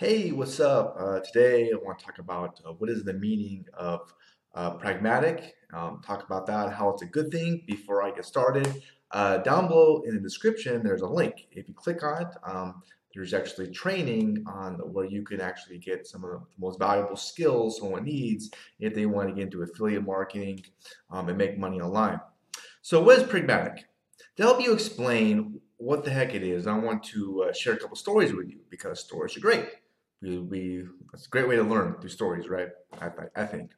[0.00, 0.96] Hey, what's up?
[0.98, 4.14] Uh, today I want to talk about uh, what is the meaning of
[4.54, 5.56] uh, pragmatic.
[5.74, 8.82] Um, talk about that, how it's a good thing before I get started.
[9.10, 11.48] Uh, down below in the description, there's a link.
[11.52, 12.82] If you click on it, um,
[13.14, 17.76] there's actually training on where you can actually get some of the most valuable skills
[17.76, 20.64] someone needs if they want to get into affiliate marketing
[21.10, 22.20] um, and make money online.
[22.80, 23.84] So, what is pragmatic?
[24.36, 27.78] To help you explain what the heck it is, I want to uh, share a
[27.78, 29.66] couple stories with you because stories are great.
[30.22, 30.84] We, we
[31.14, 32.68] it's a great way to learn through stories, right?
[33.00, 33.70] I, I think.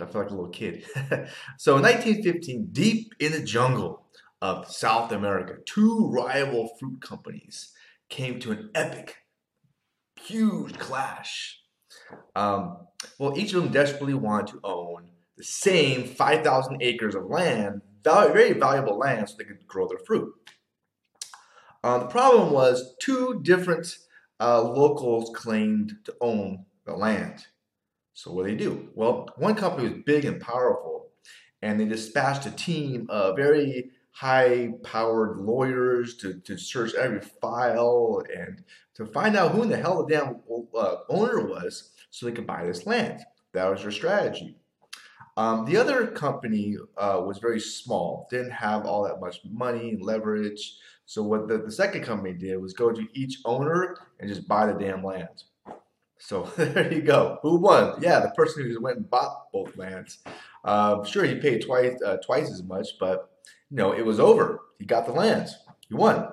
[0.00, 0.84] I feel like a little kid.
[1.58, 4.06] so in 1915, deep in the jungle
[4.42, 7.72] of South America, two rival fruit companies
[8.08, 9.16] came to an epic,
[10.20, 11.60] huge clash.
[12.34, 12.76] Um,
[13.18, 18.52] well, each of them desperately wanted to own the same 5,000 acres of land, very
[18.52, 20.32] valuable land, so they could grow their fruit.
[21.82, 23.98] Uh, the problem was two different
[24.40, 27.46] uh, locals claimed to own the land.
[28.14, 28.88] So what do they do?
[28.94, 31.10] Well, one company was big and powerful,
[31.62, 38.64] and they dispatched a team of very high-powered lawyers to, to search every file and
[38.94, 40.40] to find out who in the hell the damn
[40.74, 43.20] uh, owner was so they could buy this land.
[43.52, 44.56] That was their strategy.
[45.36, 50.02] Um, the other company uh, was very small, didn't have all that much money and
[50.02, 50.76] leverage.
[51.04, 54.66] So what the, the second company did was go to each owner and just buy
[54.66, 55.44] the damn land.
[56.18, 57.38] So there you go.
[57.42, 58.00] Who won?
[58.00, 60.18] Yeah, the person who went and bought both lands.
[60.64, 63.30] Uh, sure, he paid twice uh, twice as much, but
[63.70, 64.62] you know it was over.
[64.78, 65.56] He got the lands.
[65.88, 66.28] He won.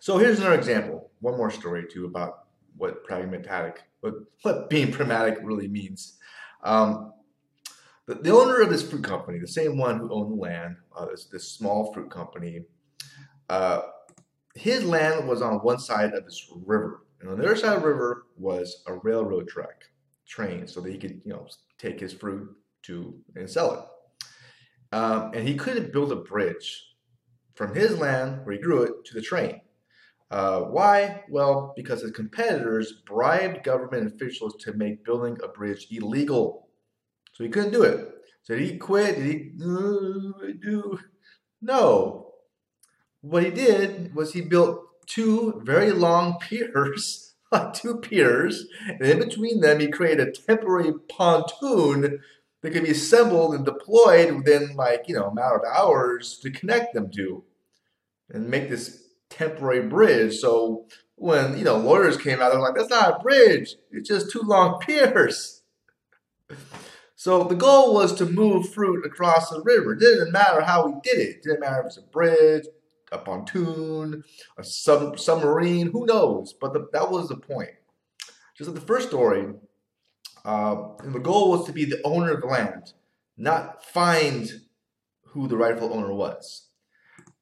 [0.00, 1.10] So here's another example.
[1.20, 2.44] One more story too about
[2.76, 6.18] what pragmatic, what, what being pragmatic really means.
[6.62, 7.12] Um,
[8.06, 11.26] the, owner of this fruit company, the same one who owned the land, uh, this,
[11.26, 12.64] this small fruit company,
[13.48, 13.82] uh,
[14.54, 17.82] his land was on one side of this river, and on the other side of
[17.82, 19.84] the river was a railroad track,
[20.26, 21.46] train, so that he could, you know,
[21.78, 22.48] take his fruit
[22.82, 24.96] to and sell it.
[24.96, 26.94] Um, and he couldn't build a bridge
[27.54, 29.60] from his land where he grew it to the train.
[30.30, 31.22] Uh, why?
[31.28, 36.65] Well, because his competitors bribed government officials to make building a bridge illegal.
[37.36, 38.08] So he couldn't do it.
[38.44, 39.16] So did he quit?
[39.16, 40.98] Did he do?
[41.60, 42.32] No,
[43.20, 47.34] what he did was he built two very long piers,
[47.74, 52.20] two piers, and in between them he created a temporary pontoon
[52.62, 56.50] that could be assembled and deployed within like, you know, a matter of hours to
[56.50, 57.44] connect them to
[58.30, 60.38] and make this temporary bridge.
[60.38, 60.86] So
[61.16, 63.74] when, you know, lawyers came out, they're like, that's not a bridge.
[63.90, 65.55] It's just two long piers.
[67.16, 69.94] So the goal was to move fruit across the river.
[69.94, 71.36] It didn't matter how we did it.
[71.36, 72.66] It didn't matter if it was a bridge,
[73.10, 74.22] a pontoon,
[74.58, 76.52] a sub- submarine, who knows?
[76.52, 77.70] But the, that was the point.
[78.56, 79.46] Just like the first story,
[80.44, 82.92] uh, and the goal was to be the owner of the land,
[83.36, 84.50] not find
[85.28, 86.68] who the rightful owner was.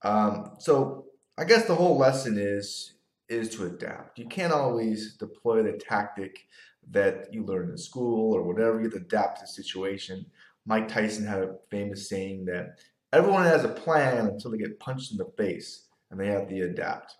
[0.02, 1.06] Um, so
[1.36, 2.94] I guess the whole lesson is
[3.28, 4.18] is to adapt.
[4.18, 6.46] You can't always deploy the tactic
[6.90, 8.80] that you learn in school or whatever.
[8.80, 10.26] You adapt to the situation.
[10.66, 12.78] Mike Tyson had a famous saying that
[13.12, 16.60] everyone has a plan until they get punched in the face and they have to
[16.62, 17.16] adapt.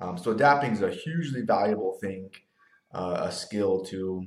[0.00, 2.30] Um, so adapting is a hugely valuable thing,
[2.92, 4.26] uh, a skill to.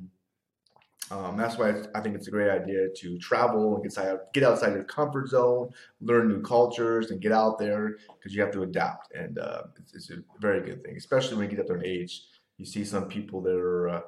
[1.11, 4.43] Um, that's why I think it's a great idea to travel and get outside, get
[4.43, 5.69] outside your comfort zone,
[6.01, 9.13] learn new cultures, and get out there because you have to adapt.
[9.13, 11.85] And uh, it's, it's, a very good thing, especially when you get up to an
[11.85, 12.23] age.
[12.57, 13.89] You see some people that are.
[13.89, 14.01] Uh,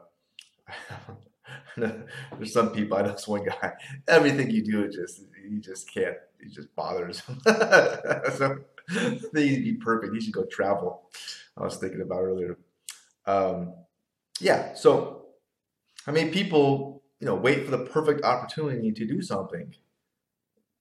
[1.77, 2.97] There's some people.
[2.97, 3.73] I know this one guy.
[4.07, 6.17] Everything you do, it just he just can't.
[6.41, 7.39] He just bothers him.
[7.45, 10.13] so he would be perfect.
[10.13, 11.09] He should go travel.
[11.57, 12.57] I was thinking about earlier.
[13.25, 13.73] Um,
[14.39, 14.73] yeah.
[14.73, 15.25] So,
[16.05, 19.73] I mean, people, you know, wait for the perfect opportunity to do something.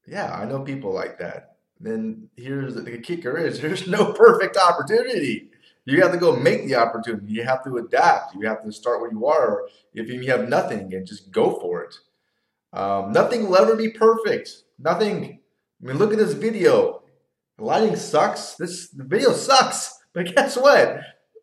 [0.06, 1.56] Yeah, I know people like that.
[1.80, 5.50] Then here's the, the kicker: is there's no perfect opportunity.
[5.86, 7.32] You have to go make the opportunity.
[7.32, 8.34] You have to adapt.
[8.34, 9.62] You have to start where you are.
[9.94, 11.94] If you have nothing, and just go for it.
[12.72, 14.64] Um, nothing will ever be perfect.
[14.78, 15.40] Nothing.
[15.80, 17.02] I mean, look at this video.
[17.56, 18.56] The lighting sucks.
[18.56, 19.94] This the video sucks.
[20.16, 20.98] But guess what?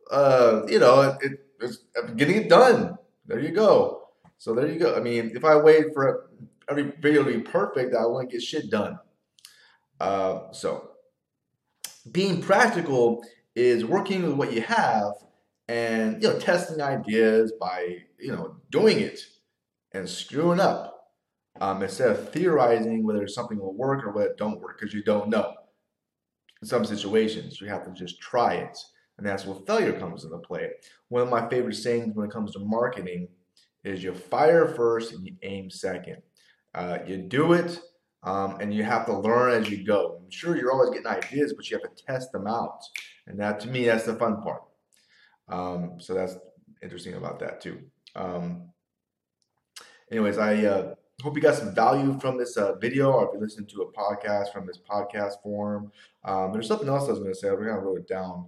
[0.10, 1.78] Uh, you know, it, it's
[2.16, 2.98] getting it done.
[3.28, 4.08] There you go.
[4.40, 4.96] So there you go.
[4.96, 6.32] I mean, if I wait for
[6.68, 8.98] every video to be perfect, I won't get shit done.
[10.00, 10.90] Uh, so
[12.12, 13.24] being practical
[13.56, 15.14] is working with what you have
[15.68, 19.20] and you know testing ideas by you know doing it
[19.94, 21.12] and screwing up
[21.62, 25.04] um, instead of theorizing whether something will work or whether it don't work because you
[25.04, 25.54] don't know
[26.62, 28.78] in some situations you have to just try it
[29.18, 30.70] And that's where failure comes into play.
[31.10, 33.28] One of my favorite sayings when it comes to marketing
[33.84, 36.18] is you fire first and you aim second.
[36.74, 37.80] Uh, you do it
[38.24, 40.20] um, and you have to learn as you go.
[40.24, 42.80] I'm sure you're always getting ideas, but you have to test them out.
[43.28, 44.64] And that, to me, that's the fun part.
[45.50, 46.38] Um, so that's
[46.82, 47.82] interesting about that too.
[48.16, 48.70] Um,
[50.12, 53.40] anyways, I uh, hope you got some value from this uh, video, or if you
[53.40, 55.92] listened to a podcast from this podcast form.
[56.24, 57.50] Um, there's something else I was going to say.
[57.50, 58.48] We're going to wrote it down.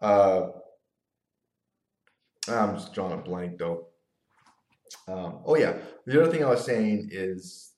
[0.00, 0.48] Uh,
[2.48, 3.88] I'm just drawing a blank though.
[5.06, 7.69] Um, oh yeah, the other thing I was saying is,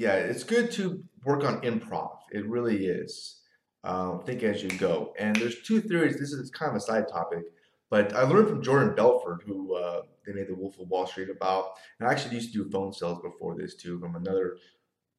[0.00, 2.16] yeah, it's good to work on improv.
[2.32, 3.42] It really is.
[3.84, 5.12] Um, think as you go.
[5.18, 6.18] And there's two theories.
[6.18, 7.44] This is kind of a side topic,
[7.90, 11.28] but I learned from Jordan Belfort, who uh, they made the Wolf of Wall Street
[11.28, 11.72] about.
[11.98, 14.56] And I actually used to do phone sales before this too, from another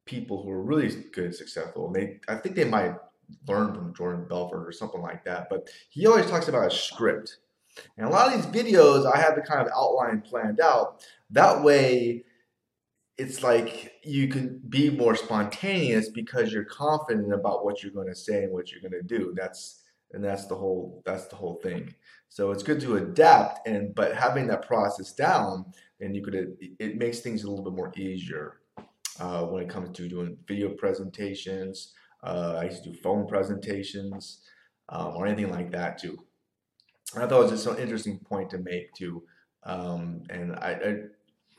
[0.05, 1.85] people who were really good and successful.
[1.85, 2.95] And they, I think they might
[3.47, 5.47] learn from Jordan Belfort or something like that.
[5.51, 7.37] But he always talks about a script.
[7.97, 11.05] And a lot of these videos, I have the kind of outline planned out.
[11.29, 12.25] That way,
[13.17, 18.15] it's like you can be more spontaneous because you're confident about what you're going to
[18.15, 19.33] say and what you're going to do.
[19.35, 21.93] That's and that's the whole that's the whole thing.
[22.29, 25.65] So it's good to adapt and but having that process down,
[25.99, 28.61] and you could it, makes things a little bit more easier
[29.19, 31.93] uh, when it comes to doing video presentations.
[32.23, 34.41] Uh, I used to do phone presentations
[34.89, 36.17] um, or anything like that too.
[37.15, 39.23] I thought it was just an interesting point to make too.
[39.63, 40.95] Um, and I, I,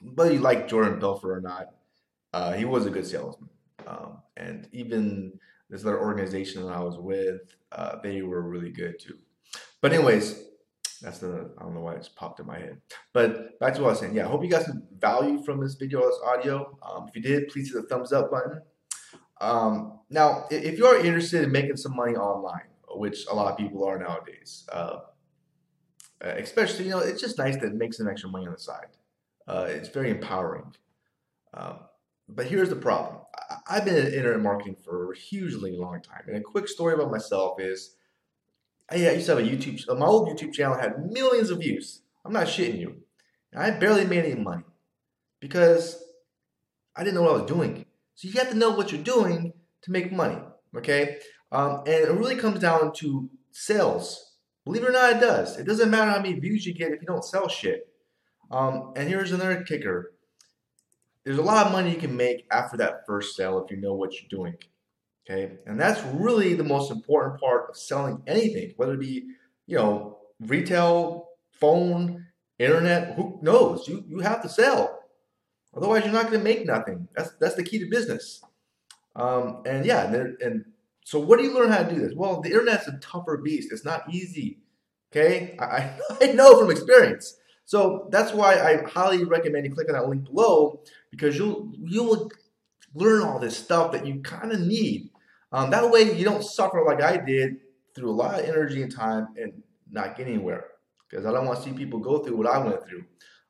[0.03, 1.69] whether you like Jordan Belfort or not,
[2.33, 3.51] uh, he was a good salesman.
[3.87, 5.39] Um, and even
[5.69, 7.41] this other organization that I was with,
[7.73, 9.19] uh, they were really good too.
[9.81, 10.43] But anyways,
[11.01, 12.81] that's the I don't know why it just popped in my head.
[13.13, 14.15] But back to what I was saying.
[14.15, 16.79] Yeah, I hope you got some value from this video, this audio.
[16.83, 18.63] Um, if you did, please hit the thumbs up button.
[19.41, 23.59] Um, now, if you are interested in making some money online, which a lot of
[23.59, 24.99] people are nowadays, uh,
[26.25, 28.87] uh, especially, you know, it's just nice to make some extra money on the side.
[29.47, 30.75] Uh, it's very empowering.
[31.55, 31.81] Um,
[32.29, 33.19] but here's the problem.
[33.69, 36.23] I, have been in internet marketing for a hugely long time.
[36.29, 37.97] And a quick story about myself is,
[38.91, 42.03] I, I used to have a YouTube, my old YouTube channel had millions of views.
[42.25, 42.97] I'm not shitting you.
[43.53, 44.65] And I barely made any money
[45.41, 46.03] because
[46.97, 47.85] I didn't know what I was doing.
[48.15, 49.53] So you have to know what you're doing
[49.83, 50.39] to make money,
[50.77, 51.19] okay?
[51.51, 54.33] Um, and it really comes down to sales
[54.65, 55.59] Believe it or not, it does.
[55.59, 57.89] It doesn't matter how many views you get if you don't sell shit.
[58.53, 60.13] Um, and here's another kicker.
[61.25, 63.95] There's a lot of money you can make after that first sale if you know
[63.95, 64.55] what you're doing.
[65.25, 69.29] Okay, and that's really the most important part of selling anything, whether it be,
[69.67, 72.27] you know, retail, phone,
[72.59, 73.87] internet, who knows?
[73.89, 74.99] You you have to sell.
[75.75, 77.09] Otherwise, you're not going to make nothing.
[77.17, 78.43] That's that's the key to business.
[79.15, 80.65] Um, and yeah, and, and
[81.05, 82.15] so what do you learn how to do this?
[82.15, 83.73] Well, the internet's a tougher beast.
[83.73, 84.59] It's not easy.
[85.11, 87.37] Okay, I, I know from experience.
[87.65, 92.05] So that's why I highly recommend you click on that link below because you'll you
[92.05, 92.31] will
[92.95, 95.11] learn all this stuff that you kind of need.
[95.53, 97.57] Um, that way you don't suffer like I did
[97.95, 100.67] through a lot of energy and time and not get anywhere.
[101.09, 103.05] Because I don't want to see people go through what I went through.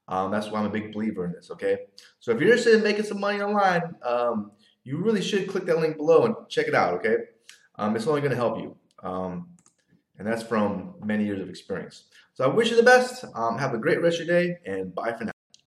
[0.08, 1.50] Um, that's why I'm a big believer in this.
[1.52, 1.78] Okay,
[2.18, 4.50] so if you're interested in making some money online, um,
[4.84, 6.94] you really should click that link below and check it out.
[6.94, 7.16] Okay
[7.76, 8.76] um, it's only going to help you.
[10.22, 12.04] And that's from many years of experience.
[12.34, 13.24] So I wish you the best.
[13.34, 15.31] Um, have a great rest of your day, and bye for now.